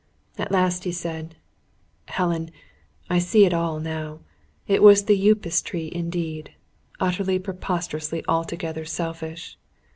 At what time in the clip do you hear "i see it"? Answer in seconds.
3.07-3.53